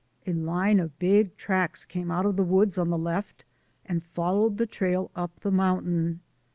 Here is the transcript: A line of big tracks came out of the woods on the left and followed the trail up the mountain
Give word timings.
A 0.25 0.33
line 0.33 0.79
of 0.79 0.97
big 0.97 1.37
tracks 1.37 1.85
came 1.85 2.09
out 2.09 2.25
of 2.25 2.35
the 2.35 2.41
woods 2.43 2.79
on 2.79 2.89
the 2.89 2.97
left 2.97 3.45
and 3.85 4.01
followed 4.01 4.57
the 4.57 4.65
trail 4.65 5.11
up 5.15 5.41
the 5.41 5.51
mountain 5.51 6.21